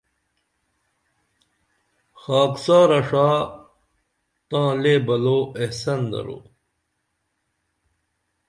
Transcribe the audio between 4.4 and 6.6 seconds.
تاں لے بلو احسن درو